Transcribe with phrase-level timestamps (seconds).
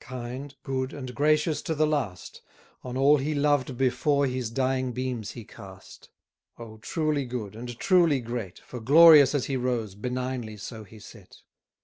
[0.00, 2.42] Kind, good, and gracious to the last,
[2.82, 6.08] On all he loved before his dying beams he cast:
[6.58, 11.42] Oh, truly good, and truly great, For glorious as he rose, benignly so he set!